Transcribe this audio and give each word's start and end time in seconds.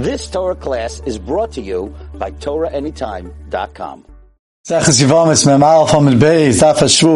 This 0.00 0.30
Torah 0.30 0.54
class 0.54 1.02
is 1.04 1.18
brought 1.18 1.52
to 1.52 1.60
you 1.60 1.94
by 2.14 2.30
TorahAnytime.com. 2.30 4.06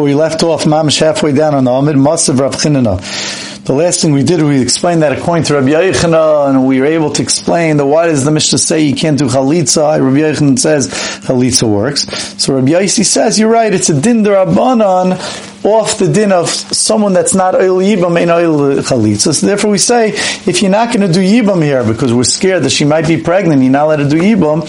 We 0.03 0.13
left 0.13 0.43
off 0.43 0.65
mamish 0.65 0.99
halfway 0.99 1.31
down 1.33 1.55
on 1.55 1.63
the 1.63 1.71
Amid 1.71 1.95
Masav 1.95 2.39
Rav 2.39 2.53
Chinana. 2.55 3.63
The 3.65 3.73
last 3.73 4.01
thing 4.01 4.13
we 4.13 4.21
did, 4.21 4.43
we 4.43 4.61
explained 4.61 5.01
that 5.01 5.17
according 5.17 5.45
to 5.45 5.55
Rabbi 5.55 5.69
Yochanan, 5.69 6.49
and 6.51 6.67
we 6.67 6.79
were 6.79 6.85
able 6.85 7.11
to 7.13 7.23
explain 7.23 7.77
the 7.77 7.87
why 7.87 8.05
does 8.05 8.23
the 8.23 8.29
Mishnah 8.29 8.59
say 8.59 8.81
you 8.81 8.95
can't 8.95 9.17
do 9.17 9.25
chalitza? 9.25 9.99
Rabbi 9.99 10.19
Yochanan 10.19 10.59
says 10.59 10.89
chalitza 10.89 11.67
works. 11.67 12.03
So 12.39 12.53
Rabbi 12.53 12.67
Yossi 12.67 13.03
says 13.03 13.39
you're 13.39 13.49
right. 13.49 13.73
It's 13.73 13.89
a 13.89 13.99
din 13.99 14.23
derabanan 14.23 15.17
off 15.65 15.97
the 15.97 16.07
din 16.07 16.31
of 16.31 16.49
someone 16.49 17.13
that's 17.13 17.33
not 17.33 17.55
oil 17.55 17.79
yibam 17.79 18.21
and 18.21 18.29
oil 18.29 18.75
chalitza. 18.83 19.33
So 19.33 19.47
therefore 19.47 19.71
we 19.71 19.79
say, 19.79 20.09
if 20.09 20.61
you're 20.61 20.71
not 20.71 20.93
going 20.93 21.07
to 21.07 21.11
do 21.11 21.19
yibam 21.19 21.63
here 21.63 21.83
because 21.83 22.13
we're 22.13 22.23
scared 22.23 22.63
that 22.63 22.69
she 22.69 22.85
might 22.85 23.07
be 23.07 23.17
pregnant, 23.21 23.61
you're 23.63 23.71
not 23.71 23.85
allowed 23.85 23.95
to 23.97 24.09
do 24.09 24.17
yibam, 24.17 24.61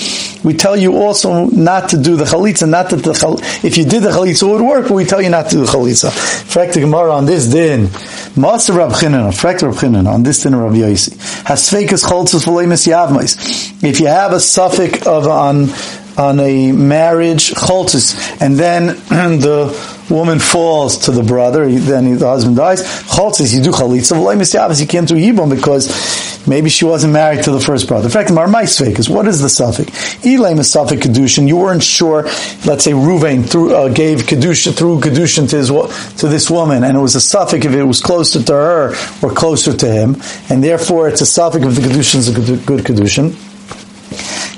we 0.43 0.55
tell 0.55 0.77
you 0.77 0.97
also 0.97 1.47
not 1.47 1.91
to 1.91 2.03
do 2.03 2.17
the 2.17 2.25
chalitza, 2.25 2.69
not 2.69 2.91
that 2.91 3.03
the 3.03 3.13
chal- 3.13 3.39
if 3.63 3.77
you 3.77 3.85
did 3.85 4.03
the 4.05 4.11
chalitza 4.11 4.49
it 4.49 4.53
would 4.53 4.63
work, 4.63 4.89
but 4.89 4.95
we 4.95 5.05
tell 5.05 5.21
you 5.21 5.29
not 5.29 5.51
to 5.51 5.57
do 5.57 5.61
the 5.61 5.67
chalitza. 5.67 6.11
Frek 6.11 6.73
the 6.73 6.81
Gemara 6.81 7.13
on 7.13 7.27
this 7.27 7.47
din, 7.47 7.91
Master 8.41 8.73
Rab 8.73 8.93
Chinan, 8.93 9.33
Frek 9.33 9.61
Rab 9.61 9.75
Chinan, 9.75 10.07
on 10.07 10.23
this 10.23 10.43
din 10.43 10.55
of 10.55 10.61
Rabbi 10.61 10.77
Yossi, 10.77 11.15
has 11.45 11.69
fekas 11.71 12.05
cholitzas 12.05 12.47
v'leimis 12.47 12.87
yavmais. 12.87 13.85
If 13.85 14.01
you 14.01 14.07
have 14.07 14.33
a 14.33 14.41
suffix 14.41 15.07
of 15.07 15.27
on 15.27 15.69
on 16.17 16.41
a 16.41 16.73
marriage 16.73 17.51
choltis, 17.51 18.41
and 18.41 18.57
then 18.57 18.87
the 19.41 19.96
woman 20.11 20.39
falls 20.39 20.99
to 20.99 21.11
the 21.11 21.23
brother, 21.23 21.69
then 21.69 22.19
the 22.19 22.27
husband 22.27 22.57
dies. 22.57 22.83
Choltis, 22.83 23.55
you 23.55 23.63
do 23.63 23.71
chalitza. 23.71 24.17
V'leimis 24.17 24.81
you 24.81 24.87
can't 24.87 25.09
do 25.09 25.15
yibam 25.15 25.51
because 25.51 26.47
maybe 26.47 26.69
she 26.69 26.85
wasn't 26.85 27.13
married 27.13 27.45
to 27.45 27.51
the 27.51 27.61
first 27.61 27.89
brother. 27.89 28.07
In 28.07 28.11
fact, 28.11 28.33
marmais 28.33 28.81
is 28.81 29.09
what 29.09 29.27
is 29.27 29.41
the 29.41 29.49
suffix? 29.49 29.91
Elaim 30.25 30.59
is 30.59 30.71
suffix 30.71 31.07
kedushin. 31.07 31.49
You 31.49 31.57
weren't 31.57 31.83
sure. 31.83 32.23
Let's 32.65 32.85
say 32.85 32.93
Ruvain 32.93 33.45
uh, 33.55 33.89
gave 33.89 34.21
kedushin 34.21 34.77
through 34.77 35.01
kedushin 35.01 35.49
to 35.51 35.57
his 35.57 35.69
to 36.21 36.29
this 36.29 36.51
woman, 36.51 36.85
and 36.85 36.97
it 36.97 37.01
was 37.01 37.15
a 37.15 37.21
suffix 37.21 37.67
if 37.67 37.73
it 37.73 37.85
was 37.85 38.01
closer 38.01 38.43
to 38.43 38.53
her 38.53 38.95
or 39.23 39.33
closer 39.33 39.73
to 39.77 39.87
him, 39.91 40.17
and 40.49 40.63
therefore 40.63 41.09
it's 41.09 41.21
a 41.21 41.27
suffix 41.27 41.65
if 41.65 41.75
the 41.75 41.83
kedushin 41.83 42.17
is 42.17 42.29
a 42.29 42.33
good, 42.33 42.67
good 42.67 42.81
kedushin. 42.81 43.46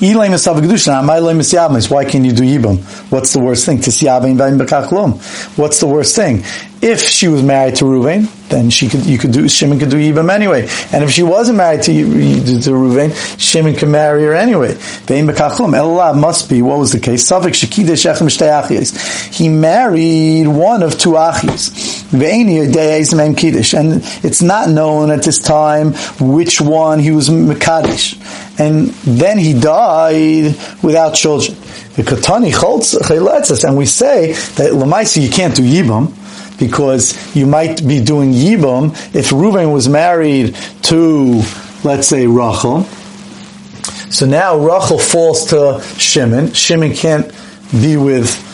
Why 0.01 0.29
can't 2.05 2.25
you 2.25 2.33
do 2.33 2.45
Yibam? 2.45 2.79
What's 3.11 3.33
the 3.33 3.41
worst 3.41 3.67
thing? 3.67 3.79
What's 3.79 5.81
the 5.81 5.87
worst 5.87 6.17
thing? 6.17 6.45
If 6.81 7.01
she 7.01 7.27
was 7.27 7.43
married 7.43 7.75
to 7.77 7.85
Ruvain, 7.85 8.29
then 8.51 8.71
she 8.71 8.89
could, 8.89 9.05
you 9.05 9.19
could 9.19 9.33
do, 9.33 9.49
Shimon 9.49 9.81
could 9.81 9.91
do 9.91 9.97
Yibam 9.97 10.31
anyway. 10.31 10.69
And 10.93 11.03
if 11.03 11.11
she 11.11 11.25
wasn't 11.25 11.59
married 11.59 11.83
to, 11.83 11.93
to 11.93 12.71
Ruvain, 12.71 13.13
Shimon 13.41 13.75
could 13.75 13.89
marry 13.89 14.23
her 14.23 14.35
anyway. 14.35 14.75
Elav 14.75 16.17
must 16.17 16.49
be, 16.49 16.63
what 16.63 16.79
was 16.79 16.93
the 16.93 17.01
case? 17.01 17.29
He 19.33 19.49
married 19.49 20.47
one 20.47 20.85
of 20.85 20.97
two 20.97 21.11
achis. 21.11 21.98
And 23.75 24.03
it's 24.25 24.43
not 24.43 24.69
known 24.69 25.11
at 25.11 25.23
this 25.23 25.39
time 25.39 25.93
which 26.21 26.61
one 26.61 26.99
he 27.01 27.11
was 27.11 27.29
Mekadesh. 27.29 28.17
And 28.59 28.89
then 29.05 29.39
he 29.39 29.59
died 29.59 30.57
without 30.83 31.15
children. 31.15 31.57
The 31.97 32.03
Katani 32.05 32.53
and 33.65 33.77
we 33.77 33.87
say 33.87 34.33
that 34.33 34.73
Lamaisi 34.73 35.23
you 35.23 35.31
can't 35.31 35.55
do 35.55 35.63
Yibam, 35.63 36.15
because 36.59 37.15
you 37.37 37.47
might 37.47 37.87
be 37.87 38.01
doing 38.03 38.33
Yibam 38.33 38.91
if 39.15 39.31
Reuven 39.31 39.73
was 39.73 39.89
married 39.89 40.57
to, 40.83 41.43
let's 41.85 42.09
say, 42.09 42.27
Rachel. 42.27 42.85
So 44.11 44.27
now 44.27 44.57
Rachel 44.57 44.99
falls 44.99 45.47
to 45.47 45.81
Shimon. 45.99 46.53
Shimon 46.53 46.95
can't 46.95 47.33
be 47.71 47.97
with 47.97 48.48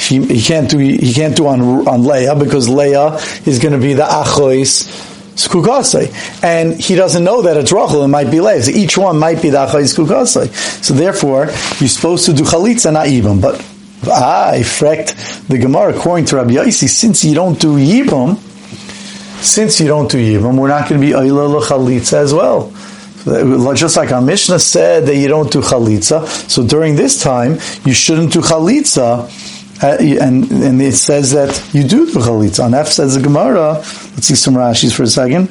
he, 0.00 0.24
he 0.26 0.42
can't 0.42 0.70
do 0.70 0.78
he 0.78 1.12
can't 1.12 1.36
do 1.36 1.46
on 1.46 1.60
on 1.86 2.04
Leah 2.04 2.34
because 2.34 2.68
Leah 2.68 3.16
is 3.46 3.58
going 3.58 3.74
to 3.74 3.80
be 3.80 3.94
the 3.94 4.04
achois 4.04 5.08
skukasei, 5.36 6.42
and 6.42 6.78
he 6.80 6.94
doesn't 6.94 7.24
know 7.24 7.42
that 7.42 7.56
it's 7.56 7.72
Rachel. 7.72 8.02
It 8.04 8.08
might 8.08 8.30
be 8.30 8.40
Leah. 8.40 8.62
So 8.62 8.70
each 8.72 8.98
one 8.98 9.18
might 9.18 9.40
be 9.40 9.50
the 9.50 9.58
achois 9.58 9.94
skukasei. 9.94 10.48
So 10.82 10.94
therefore, 10.94 11.46
you're 11.78 11.88
supposed 11.88 12.26
to 12.26 12.32
do 12.32 12.44
chalitza, 12.44 12.92
not 12.92 13.06
even. 13.08 13.40
But 13.40 13.64
Ah, 14.06 14.50
I 14.52 14.62
frecked 14.62 15.14
the 15.48 15.58
Gemara 15.58 15.94
according 15.94 16.24
to 16.26 16.36
Rabbi 16.36 16.52
Yossi, 16.52 16.88
since 16.88 17.22
you 17.22 17.34
don't 17.34 17.60
do 17.60 17.76
Yibam, 17.76 18.38
since 19.42 19.78
you 19.78 19.88
don't 19.88 20.10
do 20.10 20.16
Yibam, 20.16 20.58
we're 20.58 20.68
not 20.68 20.88
going 20.88 21.00
to 21.00 21.06
be 21.06 21.12
Ayla 21.12 21.60
Chalitza 21.62 22.14
as 22.14 22.32
well. 22.32 22.72
Just 23.74 23.98
like 23.98 24.10
our 24.10 24.22
Mishnah 24.22 24.58
said 24.58 25.04
that 25.04 25.16
you 25.16 25.28
don't 25.28 25.52
do 25.52 25.60
Chalitza, 25.60 26.26
so 26.48 26.66
during 26.66 26.96
this 26.96 27.22
time, 27.22 27.58
you 27.84 27.92
shouldn't 27.92 28.32
do 28.32 28.40
Chalitza, 28.40 29.28
Uh, 29.82 29.96
and, 29.98 30.50
and 30.50 30.82
it 30.82 30.92
says 30.92 31.32
that 31.32 31.70
you 31.72 31.82
do 31.82 32.06
do 32.06 32.20
Chalitza. 32.20 32.64
On 32.64 32.74
F 32.74 32.88
says 32.88 33.14
the 33.16 33.22
Gemara, 33.22 33.72
let's 33.72 34.26
see 34.26 34.34
some 34.34 34.54
Rashis 34.54 34.94
for 34.94 35.04
a 35.04 35.06
second. 35.06 35.48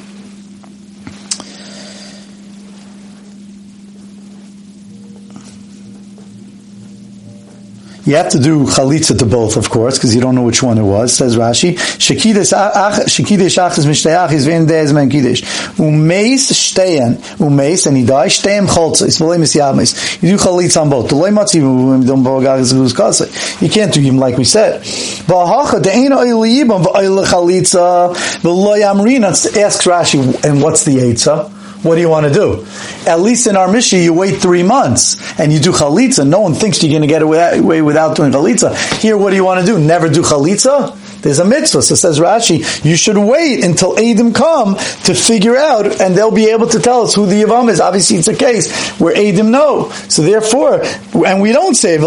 You 8.10 8.16
have 8.16 8.30
to 8.30 8.40
do 8.40 8.64
chalitza 8.64 9.16
to 9.20 9.24
both, 9.24 9.56
of 9.56 9.70
course, 9.70 9.96
because 9.96 10.12
you 10.16 10.20
don't 10.20 10.34
know 10.34 10.42
which 10.42 10.64
one 10.64 10.78
it 10.78 10.82
was. 10.82 11.14
Says 11.14 11.36
Rashi, 11.36 11.74
shekidesh 11.74 12.52
achas 12.52 13.86
mishteyach 13.86 14.44
vein 14.44 14.66
deis 14.66 14.92
men 14.92 15.08
kiddush. 15.08 15.42
Umeis 15.78 16.50
shteyan, 16.50 17.18
umeis, 17.38 17.86
and 17.86 17.96
he 17.96 18.04
dies, 18.04 18.36
shteyam 18.36 18.66
cholza, 18.66 19.06
is 19.06 19.20
v'lei 19.20 19.38
misyamis. 19.38 20.20
You 20.24 20.36
do 20.36 20.42
chalitza 20.42 20.82
on 20.82 20.90
both. 20.90 21.08
The 21.08 21.14
loy 21.14 21.30
matzi, 21.30 21.60
don't 22.04 22.24
bogag 22.24 22.58
is 22.58 22.92
kasa. 22.92 23.28
You 23.64 23.70
can't 23.70 23.94
do 23.94 24.00
him 24.00 24.18
like 24.18 24.36
we 24.36 24.42
said. 24.42 24.82
V'ahacha, 24.82 25.80
de'ein 25.80 26.10
oil 26.10 26.40
yibam, 26.40 26.82
v'oil 26.82 27.24
chalitza, 27.24 28.12
v'loy 28.42 28.80
amrin, 28.80 29.22
asks 29.22 29.86
Rashi, 29.86 30.44
and 30.44 30.60
what's 30.60 30.84
the 30.84 30.96
eitzah? 30.96 31.59
What 31.82 31.94
do 31.94 32.00
you 32.00 32.08
want 32.08 32.26
to 32.26 32.32
do? 32.32 32.66
At 33.06 33.20
least 33.20 33.46
in 33.46 33.56
our 33.56 33.70
Mishnah, 33.70 33.98
you 33.98 34.12
wait 34.12 34.36
three 34.36 34.62
months 34.62 35.16
and 35.38 35.52
you 35.52 35.58
do 35.60 35.72
chalitza. 35.72 36.26
No 36.26 36.40
one 36.40 36.54
thinks 36.54 36.82
you're 36.82 36.90
going 36.90 37.02
to 37.02 37.08
get 37.08 37.22
away 37.22 37.80
without 37.80 38.16
doing 38.16 38.32
chalitza. 38.32 38.74
Here, 39.00 39.16
what 39.16 39.30
do 39.30 39.36
you 39.36 39.44
want 39.44 39.60
to 39.60 39.66
do? 39.66 39.78
Never 39.78 40.08
do 40.08 40.22
chalitza? 40.22 40.96
There's 41.22 41.38
a 41.38 41.44
mitzvah. 41.44 41.82
So 41.82 41.94
says 41.94 42.18
Rashi, 42.18 42.84
you 42.84 42.96
should 42.96 43.16
wait 43.16 43.64
until 43.64 43.94
Adim 43.96 44.34
come 44.34 44.76
to 44.76 45.14
figure 45.14 45.56
out, 45.56 46.00
and 46.00 46.16
they'll 46.16 46.30
be 46.30 46.50
able 46.50 46.66
to 46.68 46.80
tell 46.80 47.02
us 47.02 47.14
who 47.14 47.26
the 47.26 47.42
Yavam 47.42 47.68
is. 47.70 47.80
Obviously, 47.80 48.16
it's 48.16 48.28
a 48.28 48.36
case 48.36 48.98
where 48.98 49.14
Adim 49.14 49.50
know. 49.50 49.90
So 50.08 50.22
therefore, 50.22 50.82
and 51.26 51.42
we 51.42 51.52
don't 51.52 51.74
say, 51.74 51.98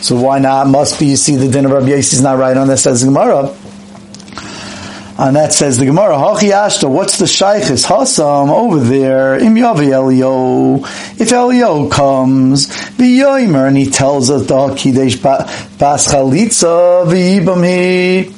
so 0.00 0.16
why 0.16 0.38
not? 0.38 0.66
Must 0.68 0.98
be, 0.98 1.06
you 1.06 1.16
see, 1.16 1.36
the 1.36 1.48
din 1.48 1.64
of 1.64 1.72
Rabbi 1.72 1.88
is 1.88 2.22
not 2.22 2.38
right 2.38 2.56
on 2.56 2.68
this, 2.68 2.82
says 2.82 3.04
Gemara. 3.04 3.54
And 5.20 5.34
that 5.34 5.52
says 5.52 5.78
the 5.78 5.84
Gemara, 5.84 6.14
Hachi 6.14 6.52
Ashta, 6.52 6.88
what's 6.88 7.18
the 7.18 7.24
Shaykhis? 7.24 7.84
Hasam, 7.84 8.50
over 8.50 8.78
there, 8.78 9.36
Im 9.36 9.56
Yavi 9.56 9.90
Elio. 9.90 10.76
If 11.20 11.32
Elio 11.32 11.88
comes, 11.88 12.68
the 12.94 13.18
Yoimer, 13.18 13.66
and 13.66 13.76
he 13.76 13.90
tells 13.90 14.30
us, 14.30 14.46
the 14.46 14.54
Hakidesh 14.54 15.20
Bas 15.20 16.06
Chalitza, 16.06 17.04
V'yibam 17.04 18.32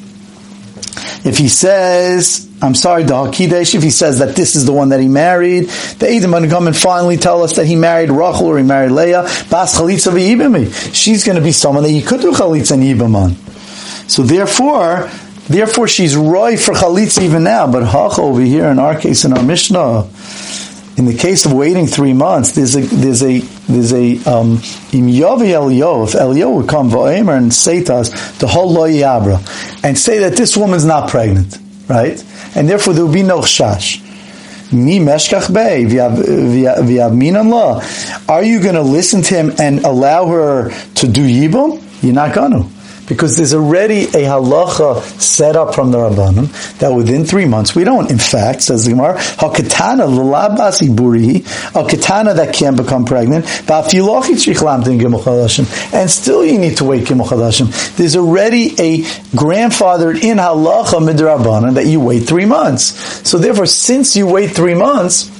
If 1.26 1.36
he 1.36 1.48
says, 1.48 2.48
I'm 2.62 2.74
sorry, 2.74 3.02
the 3.02 3.12
Hakidesh, 3.12 3.74
if 3.74 3.82
he 3.82 3.90
says 3.90 4.20
that 4.20 4.34
this 4.34 4.56
is 4.56 4.64
the 4.64 4.72
one 4.72 4.88
that 4.88 5.00
he 5.00 5.08
married, 5.08 5.64
the 5.64 6.06
Adim 6.06 6.30
going 6.30 6.44
to 6.44 6.48
come 6.48 6.66
and 6.66 6.74
finally 6.74 7.18
tell 7.18 7.42
us 7.42 7.56
that 7.56 7.66
he 7.66 7.76
married 7.76 8.08
Rachel 8.10 8.46
or 8.46 8.56
he 8.56 8.64
married 8.64 8.92
Leah, 8.92 9.24
Bas 9.50 9.78
Chalitza 9.78 10.12
V'yibam 10.12 10.94
She's 10.94 11.24
going 11.24 11.36
to 11.36 11.44
be 11.44 11.52
someone 11.52 11.82
that 11.82 11.90
he 11.90 12.00
could 12.00 12.22
do 12.22 12.32
Chalitza 12.32 12.72
and 12.72 12.82
Yibam 12.82 13.14
on. 13.14 13.34
So 14.08 14.22
therefore, 14.22 15.10
Therefore, 15.50 15.88
she's 15.88 16.16
roy 16.16 16.56
for 16.56 16.74
chalitza 16.74 17.22
even 17.22 17.42
now. 17.42 17.66
But 17.66 17.82
hach 17.82 18.20
over 18.20 18.40
here 18.40 18.66
in 18.66 18.78
our 18.78 18.96
case 18.96 19.24
in 19.24 19.32
our 19.32 19.42
Mishnah, 19.42 20.08
in 20.96 21.06
the 21.06 21.16
case 21.18 21.44
of 21.44 21.52
waiting 21.52 21.88
three 21.88 22.12
months, 22.12 22.52
there's 22.52 22.76
a 22.76 22.82
there's 22.82 23.20
a 23.24 23.40
there's 23.40 23.92
a 23.92 24.18
um, 24.30 24.60
im 24.92 25.08
yavi 25.08 25.50
Elio. 25.50 26.04
If 26.04 26.14
Elio 26.14 26.50
would 26.50 26.68
come 26.68 26.88
va'emer 26.88 27.36
and 27.36 27.52
say 27.52 27.82
to 27.82 27.94
us 27.96 28.38
the 28.38 28.46
whole 28.46 28.72
lo 28.72 28.86
yabra 28.86 29.38
and 29.82 29.98
say 29.98 30.20
that 30.20 30.36
this 30.36 30.56
woman's 30.56 30.84
not 30.84 31.10
pregnant, 31.10 31.58
right? 31.88 32.24
And 32.54 32.68
therefore 32.68 32.94
there 32.94 33.04
will 33.04 33.12
be 33.12 33.24
no 33.24 33.40
chash. 33.40 34.06
Mi 34.72 35.00
meshkach 35.00 35.52
bei 35.52 35.82
v'yav 35.82 37.50
law. 37.50 37.82
Are 38.32 38.44
you 38.44 38.62
going 38.62 38.76
to 38.76 38.82
listen 38.82 39.22
to 39.22 39.34
him 39.34 39.52
and 39.58 39.80
allow 39.80 40.28
her 40.28 40.70
to 40.94 41.08
do 41.08 41.26
yibum? 41.26 41.82
You're 42.04 42.14
not 42.14 42.36
going 42.36 42.52
to 42.52 42.79
because 43.10 43.36
there's 43.36 43.52
already 43.54 44.04
a 44.04 44.22
halacha 44.30 45.02
set 45.20 45.56
up 45.56 45.74
from 45.74 45.90
the 45.90 45.98
Rabbanim 45.98 46.78
that 46.78 46.90
within 46.90 47.24
three 47.24 47.44
months, 47.44 47.74
we 47.74 47.82
don't, 47.82 48.08
in 48.08 48.18
fact, 48.18 48.62
says 48.62 48.84
the 48.84 48.92
Gemara, 48.92 49.16
hakatana 49.16 50.06
lalabasi 50.06 50.90
a 51.74 51.88
katana 51.88 52.34
that 52.34 52.54
can't 52.54 52.76
become 52.76 53.04
pregnant, 53.04 53.44
and 55.92 56.10
still 56.10 56.44
you 56.44 56.58
need 56.58 56.76
to 56.76 56.84
wait 56.84 57.04
gimel 57.04 57.26
chadashim. 57.26 57.96
There's 57.96 58.14
already 58.14 58.66
a 58.78 59.02
grandfathered 59.34 60.22
in 60.22 60.38
halacha 60.38 61.00
midrabanan 61.00 61.74
that 61.74 61.86
you 61.86 61.98
wait 61.98 62.20
three 62.20 62.46
months. 62.46 63.28
So 63.28 63.38
therefore, 63.38 63.66
since 63.66 64.14
you 64.14 64.28
wait 64.28 64.52
three 64.52 64.74
months, 64.74 65.39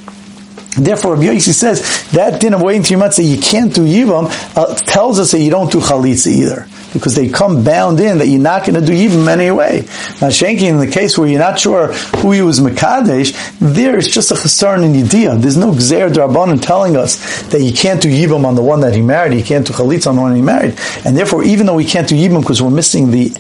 Therefore, 0.85 1.15
Rabbi 1.15 1.27
Yosi 1.27 1.53
says 1.53 2.11
that 2.13 2.41
din 2.41 2.55
of 2.55 2.63
waiting 2.63 2.83
three 2.83 2.97
months 2.97 3.17
that 3.17 3.25
you 3.25 3.41
can't 3.41 3.75
do 3.75 3.83
yivam 3.83 4.31
uh, 4.57 4.75
tells 4.75 5.19
us 5.19 5.33
that 5.33 5.41
you 5.41 5.51
don't 5.51 5.71
do 5.71 5.81
chalitza 5.81 6.29
either 6.29 6.67
because 6.93 7.15
they 7.15 7.29
come 7.29 7.63
bound 7.63 8.01
in 8.01 8.19
that 8.19 8.27
you're 8.27 8.41
not 8.41 8.67
going 8.67 8.75
to 8.75 8.85
do 8.85 8.93
yivam 8.93 9.29
anyway. 9.29 9.81
Now, 10.21 10.29
Shanky, 10.29 10.63
in 10.63 10.79
the 10.79 10.87
case 10.87 11.17
where 11.17 11.29
you're 11.29 11.39
not 11.39 11.59
sure 11.59 11.93
who 11.93 12.33
he 12.33 12.43
was 12.43 12.61
Makadesh, 12.61 13.33
there 13.59 13.97
is 13.97 14.09
just 14.09 14.31
a 14.31 14.35
chasarn 14.35 14.85
in 14.85 14.93
Yediyah. 14.93 15.41
There's 15.41 15.57
no 15.57 15.73
Gzer 15.73 16.13
Drabanan 16.13 16.61
telling 16.61 16.97
us 16.97 17.43
that 17.51 17.61
you 17.61 17.73
can't 17.73 18.03
do 18.03 18.09
yivam 18.09 18.45
on 18.45 18.55
the 18.55 18.63
one 18.63 18.81
that 18.81 18.95
he 18.95 19.03
married, 19.03 19.37
you 19.37 19.45
can't 19.45 19.67
do 19.67 19.73
chalitza 19.73 20.09
on 20.09 20.17
the 20.17 20.23
one 20.23 20.35
he 20.35 20.43
married. 20.43 20.77
And 21.05 21.17
therefore, 21.17 21.45
even 21.45 21.67
though 21.67 21.77
we 21.77 21.85
can't 21.85 22.09
do 22.09 22.17
yivam 22.17 22.41
because 22.41 22.61
we're 22.63 22.71
missing 22.71 23.11
the 23.11 23.31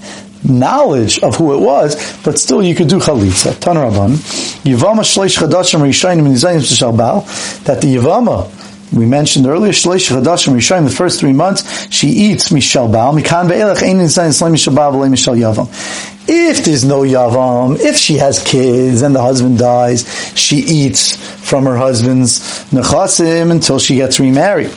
knowledge 0.44 1.20
of 1.20 1.36
who 1.36 1.54
it 1.54 1.60
was, 1.60 1.96
but 2.22 2.38
still 2.38 2.62
you 2.62 2.74
could 2.74 2.88
do 2.88 2.98
chalitza. 2.98 3.52
Tanaraban. 3.52 4.16
Yivama 4.64 5.00
shleish 5.00 5.38
chadashim 5.38 5.80
rishayim 5.80 6.26
nizayim 6.26 6.60
shalbal. 6.60 7.64
That 7.64 7.80
the 7.80 7.96
Yivama, 7.96 8.50
we 8.92 9.06
mentioned 9.06 9.46
earlier, 9.46 9.72
shleish 9.72 10.10
chadashim 10.10 10.54
rishayim, 10.54 10.84
the 10.84 10.94
first 10.94 11.20
three 11.20 11.32
months, 11.32 11.92
she 11.92 12.08
eats 12.08 12.50
mishal 12.50 12.90
bal, 12.90 13.12
mikan 13.12 13.48
ve'elech 13.48 13.82
ein 13.82 13.96
nizayim 13.96 14.32
slim 14.32 14.54
mishal 14.54 14.74
bal 14.74 14.92
v'lei 14.92 15.10
mishal 15.10 15.36
yavam. 15.36 15.68
If 16.28 16.64
there's 16.64 16.84
no 16.84 17.00
yavam, 17.00 17.78
if 17.80 17.96
she 17.96 18.14
has 18.14 18.42
kids 18.42 19.02
and 19.02 19.14
the 19.14 19.22
husband 19.22 19.58
dies, 19.58 20.06
she 20.38 20.56
eats 20.56 21.16
from 21.16 21.64
her 21.64 21.76
husband's 21.76 22.40
nechasim 22.70 23.50
until 23.50 23.78
she 23.78 23.96
gets 23.96 24.20
remarried 24.20 24.70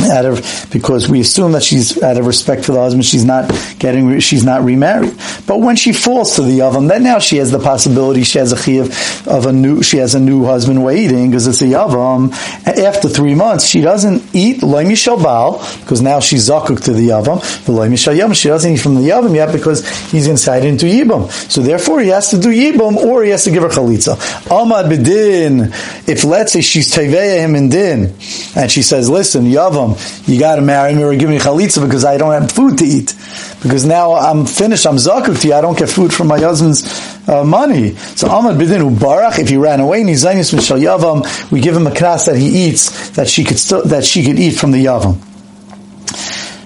out 0.00 0.24
of 0.24 0.68
because 0.72 1.08
we 1.08 1.20
assume 1.20 1.52
that 1.52 1.62
she's 1.62 2.02
out 2.02 2.16
of 2.16 2.26
respect 2.26 2.64
for 2.64 2.72
the 2.72 2.80
husband, 2.80 3.04
she's 3.04 3.24
not 3.24 3.50
getting, 3.78 4.20
she's 4.20 4.44
not 4.44 4.62
remarried. 4.62 5.14
But 5.46 5.60
when 5.60 5.76
she 5.76 5.92
falls 5.92 6.36
to 6.36 6.42
the 6.42 6.58
yavam, 6.58 6.88
then 6.88 7.02
now 7.02 7.18
she 7.18 7.36
has 7.36 7.50
the 7.50 7.58
possibility 7.58 8.22
she 8.22 8.38
has 8.38 8.52
a 8.52 8.56
chiyuv 8.56 9.26
of 9.26 9.46
a 9.46 9.52
new, 9.52 9.82
she 9.82 9.98
has 9.98 10.14
a 10.14 10.20
new 10.20 10.44
husband 10.44 10.84
waiting 10.84 11.30
because 11.30 11.46
it's 11.46 11.62
a 11.62 11.66
yavam. 11.66 12.32
After 12.66 13.08
three 13.08 13.34
months, 13.34 13.66
she 13.66 13.80
doesn't 13.80 14.34
eat 14.34 14.62
loy 14.62 14.84
mishal 14.84 15.22
bal 15.22 15.58
because 15.80 16.00
now 16.00 16.20
she's 16.20 16.48
zakuk 16.48 16.84
to 16.84 16.92
the 16.92 17.08
yavam. 17.08 17.40
The 17.64 17.72
mishal 17.72 18.16
yavam, 18.16 18.34
she 18.34 18.48
doesn't 18.48 18.72
eat 18.72 18.80
from 18.80 18.94
the 18.94 19.08
yavam 19.08 19.34
yet 19.34 19.52
because 19.52 19.88
he's 20.10 20.26
inside 20.26 20.64
into 20.64 20.86
yibam. 20.86 21.30
So 21.50 21.62
therefore, 21.62 22.00
he 22.00 22.08
has 22.08 22.30
to 22.30 22.38
do 22.38 22.48
yibam 22.48 22.96
or 22.96 23.24
he 23.24 23.30
has 23.30 23.44
to 23.44 23.50
give 23.50 23.62
her 23.62 23.68
chalitza. 23.68 24.16
Amad 24.48 24.90
bedin. 24.90 25.68
If 26.08 26.24
let's 26.24 26.52
say 26.52 26.60
she's 26.60 26.94
teveya 26.94 27.38
him 27.38 27.54
in 27.54 27.68
din, 27.68 28.14
and 28.54 28.70
she 28.70 28.82
says, 28.82 29.08
"Listen, 29.08 29.44
yavam." 29.44 29.87
You 30.24 30.38
got 30.38 30.56
to 30.56 30.62
marry 30.62 30.94
me 30.94 31.02
or 31.04 31.14
give 31.14 31.30
me 31.30 31.38
chalitza 31.38 31.84
because 31.84 32.04
I 32.04 32.16
don't 32.16 32.32
have 32.32 32.50
food 32.50 32.78
to 32.78 32.84
eat. 32.84 33.14
Because 33.62 33.84
now 33.84 34.14
I'm 34.14 34.46
finished, 34.46 34.86
I'm 34.86 34.96
you, 34.96 35.54
I 35.54 35.60
don't 35.60 35.78
get 35.78 35.88
food 35.88 36.12
from 36.12 36.28
my 36.28 36.38
husband's 36.38 37.28
uh, 37.28 37.44
money. 37.44 37.94
So 37.94 38.28
Ahmad 38.28 38.56
Bidin 38.56 38.96
Barach, 38.96 39.38
if 39.38 39.48
he 39.48 39.56
ran 39.56 39.80
away, 39.80 40.02
Nizaynis 40.02 40.54
Mishal 40.54 40.80
Yavam, 40.80 41.50
we 41.50 41.60
give 41.60 41.76
him 41.76 41.86
a 41.86 41.90
knas 41.90 42.26
that 42.26 42.36
he 42.36 42.68
eats, 42.68 43.10
that 43.10 43.28
she 43.28 43.44
could 43.44 43.58
still, 43.58 43.84
that 43.84 44.04
she 44.04 44.24
could 44.24 44.38
eat 44.38 44.52
from 44.52 44.70
the 44.70 44.84
Yavam. 44.84 45.18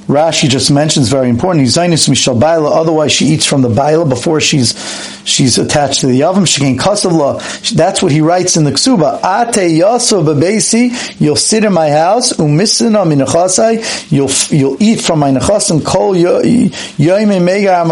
Rashi 0.06 0.48
just 0.48 0.70
mentions 0.70 1.08
very 1.08 1.28
important. 1.28 1.66
Zainis 1.66 2.08
mishal 2.08 2.38
baila. 2.38 2.70
Otherwise, 2.80 3.12
she 3.12 3.26
eats 3.26 3.46
from 3.46 3.62
the 3.62 3.68
baila 3.68 4.04
before 4.04 4.40
she's 4.40 4.74
she's 5.24 5.58
attached 5.58 6.00
to 6.00 6.06
the 6.06 6.20
yavam. 6.20 6.46
She 6.46 6.60
can 6.60 6.76
kasavla. 6.76 7.72
That's 7.72 8.02
what 8.02 8.10
he 8.10 8.20
writes 8.20 8.56
in 8.56 8.64
the 8.64 8.72
ksuba. 8.72 9.18
Ate 9.18 9.80
yaso 9.80 10.24
bebesi. 10.24 11.20
You'll 11.20 11.36
sit 11.36 11.64
in 11.64 11.72
my 11.72 11.90
house. 11.90 12.32
Umisina 12.32 13.04
minachasai. 13.06 14.10
You'll 14.10 14.58
you'll 14.58 14.82
eat 14.82 15.00
from 15.00 15.20
my 15.20 15.30
nechasim. 15.30 15.84
Kol 15.84 16.14
yoime 16.14 17.42
mega 17.44 17.82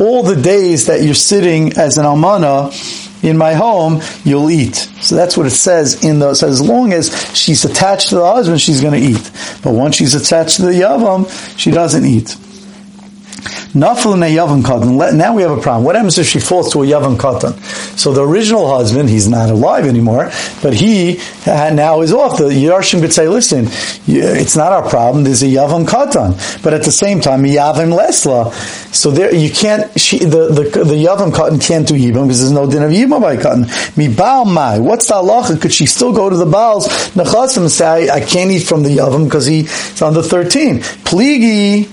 All 0.00 0.22
the 0.22 0.40
days 0.40 0.86
that 0.86 1.02
you're 1.02 1.14
sitting 1.14 1.72
as 1.76 1.98
an 1.98 2.04
almana 2.04 3.07
in 3.22 3.36
my 3.36 3.54
home, 3.54 4.00
you'll 4.24 4.50
eat. 4.50 4.76
So 5.00 5.14
that's 5.14 5.36
what 5.36 5.46
it 5.46 5.50
says 5.50 6.04
in 6.04 6.18
the, 6.18 6.34
so 6.34 6.48
as 6.48 6.60
long 6.60 6.92
as 6.92 7.12
she's 7.36 7.64
attached 7.64 8.10
to 8.10 8.16
the 8.16 8.24
husband, 8.24 8.60
she's 8.60 8.80
going 8.80 9.00
to 9.00 9.06
eat. 9.06 9.30
But 9.62 9.72
once 9.72 9.96
she's 9.96 10.14
attached 10.14 10.56
to 10.56 10.62
the 10.62 10.72
yavam, 10.72 11.28
she 11.58 11.70
doesn't 11.70 12.04
eat. 12.04 12.26
Nafal 12.26 12.36
in 12.36 12.36
a 12.36 13.26
yavam 13.26 13.26
katan. 13.26 13.27
Now 13.74 13.94
we 13.94 15.42
have 15.42 15.50
a 15.50 15.60
problem. 15.60 15.84
What 15.84 15.94
happens 15.94 16.18
if 16.18 16.26
she 16.26 16.40
falls 16.40 16.72
to 16.72 16.82
a 16.82 16.86
yavam 16.86 17.16
katan? 17.16 17.52
So 17.98 18.12
the 18.12 18.26
original 18.26 18.66
husband, 18.68 19.08
he's 19.10 19.28
not 19.28 19.50
alive 19.50 19.86
anymore, 19.86 20.30
but 20.62 20.74
he 20.74 21.20
now 21.46 22.00
is 22.00 22.12
off. 22.12 22.38
The 22.38 22.44
Yarshim 22.44 23.00
could 23.00 23.12
say, 23.12 23.28
listen, 23.28 23.66
it's 24.06 24.56
not 24.56 24.72
our 24.72 24.88
problem. 24.88 25.24
There's 25.24 25.42
a 25.42 25.46
yavam 25.46 25.86
katan. 25.86 26.62
But 26.62 26.74
at 26.74 26.82
the 26.82 26.90
same 26.90 27.20
time, 27.20 27.44
a 27.44 27.48
yavim 27.48 27.96
lesla. 27.96 28.52
So 28.92 29.10
there, 29.10 29.34
you 29.34 29.50
can't, 29.50 29.98
she, 30.00 30.18
the, 30.18 30.48
the, 30.48 30.84
the 30.84 31.04
yavam 31.04 31.30
katan 31.30 31.60
can't 31.62 31.86
do 31.86 31.94
yibam 31.94 32.24
because 32.24 32.40
there's 32.40 32.52
no 32.52 32.68
din 32.68 32.82
of 32.82 32.90
yibam 32.90 33.20
by 33.20 33.36
katan. 33.36 33.96
Mi 33.96 34.08
baal 34.12 34.46
mai. 34.46 34.78
What's 34.78 35.08
the 35.08 35.14
halacha? 35.14 35.60
Could 35.60 35.72
she 35.72 35.86
still 35.86 36.12
go 36.12 36.30
to 36.30 36.36
the 36.36 36.46
baals, 36.46 36.88
nechasim, 37.14 37.68
say, 37.68 38.08
I, 38.08 38.16
I 38.16 38.20
can't 38.20 38.50
eat 38.50 38.66
from 38.66 38.82
the 38.82 38.96
yavam 38.96 39.24
because 39.24 39.46
he's 39.46 40.00
on 40.00 40.14
the 40.14 40.22
13. 40.22 40.78
Pligi, 40.78 41.84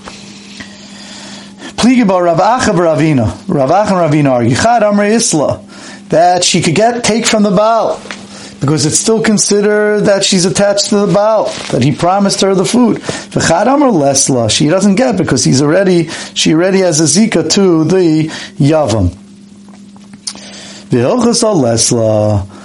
Pligiba 1.76 2.22
Rav 2.22 2.38
Acha 2.38 2.72
Ravina. 2.72 3.26
Rav 3.48 3.70
Acha 3.70 3.88
and 3.88 4.12
Ravina 4.12 4.30
argue. 4.30 4.56
Chad 4.56 4.82
Isla. 4.82 5.62
That 6.08 6.44
she 6.44 6.62
could 6.62 6.74
get, 6.74 7.04
take 7.04 7.26
from 7.26 7.42
the 7.42 7.50
Baal. 7.50 8.00
Because 8.60 8.86
it's 8.86 8.98
still 8.98 9.22
considered 9.22 10.02
that 10.02 10.24
she's 10.24 10.44
attached 10.46 10.88
to 10.90 11.06
the 11.06 11.12
Baal. 11.12 11.44
That 11.72 11.82
he 11.82 11.94
promised 11.94 12.40
her 12.40 12.54
the 12.54 12.64
food. 12.64 12.98
V'chad 12.98 13.66
Amr 13.66 13.88
Lesla. 13.88 14.50
She 14.50 14.68
doesn't 14.68 14.94
get 14.94 15.18
because 15.18 15.44
he's 15.44 15.60
already, 15.60 16.08
she 16.34 16.54
already 16.54 16.78
has 16.78 17.00
a 17.00 17.04
Zika 17.04 17.50
to 17.52 17.84
the 17.84 18.28
Yavam. 18.58 19.10
V'hilchas 20.88 21.42
Lesla. 21.42 22.55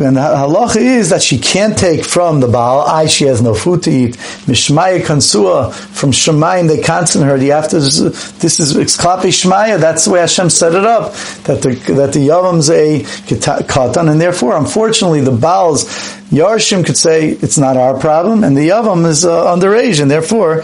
And 0.00 0.16
the 0.16 0.20
halacha 0.20 0.76
is 0.76 1.10
that 1.10 1.22
she 1.22 1.38
can't 1.38 1.76
take 1.76 2.04
from 2.04 2.40
the 2.40 2.48
Baal, 2.48 2.80
I, 2.80 3.06
she 3.06 3.24
has 3.24 3.42
no 3.42 3.54
food 3.54 3.82
to 3.84 3.90
eat. 3.90 4.16
Mishmaya 4.46 5.00
Kansua, 5.00 5.72
from 5.72 6.10
Shemayim, 6.10 6.68
they 6.68 6.82
constant 6.82 7.24
her. 7.24 7.36
Have 7.38 7.68
to, 7.70 7.78
this 7.78 8.60
is 8.60 8.76
Exklapi 8.76 9.30
Shmaya, 9.30 9.78
that's 9.78 10.04
the 10.04 10.12
way 10.12 10.20
Hashem 10.20 10.50
set 10.50 10.74
it 10.74 10.84
up, 10.84 11.12
that 11.44 11.62
the, 11.62 11.74
that 11.94 12.12
the 12.12 12.28
Yavam's 12.28 12.70
a 12.70 13.00
katan, 13.00 14.10
and 14.10 14.20
therefore, 14.20 14.56
unfortunately, 14.56 15.20
the 15.20 15.32
Baal's 15.32 15.84
Yarshim 16.30 16.84
could 16.84 16.96
say, 16.96 17.30
it's 17.30 17.58
not 17.58 17.76
our 17.76 17.98
problem, 17.98 18.44
and 18.44 18.56
the 18.56 18.68
Yavam 18.68 19.06
is 19.06 19.24
uh, 19.24 19.54
underage, 19.54 20.00
and 20.00 20.10
therefore, 20.10 20.62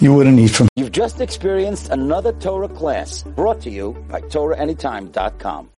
you 0.00 0.12
wouldn't 0.12 0.38
eat 0.38 0.48
from. 0.48 0.68
You've 0.76 0.92
just 0.92 1.20
experienced 1.20 1.88
another 1.88 2.32
Torah 2.32 2.68
class 2.68 3.22
brought 3.22 3.62
to 3.62 3.70
you 3.70 3.96
by 4.08 4.20
TorahAnytime.com. 4.20 5.70